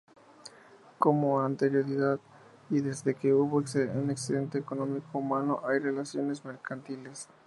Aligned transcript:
Con 0.97 1.23
anterioridad 1.45 2.19
y 2.71 2.79
desde 2.81 3.13
que 3.13 3.31
hubo 3.33 3.57
un 3.57 4.09
excedente 4.09 4.57
económico 4.57 5.19
humano, 5.19 5.61
hay 5.63 5.77
relaciones 5.77 6.43
mercantiles. 6.43 7.29